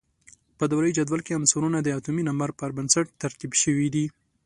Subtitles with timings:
[0.57, 4.05] په دوره یي جدول کې عنصرونه د اتومي نمبر پر بنسټ ترتیب شوي دي.